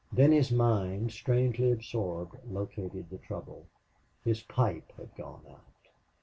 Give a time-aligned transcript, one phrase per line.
[0.11, 3.67] Then his mind, strangely absorbed, located the trouble.
[4.23, 5.91] His pipe had gone out!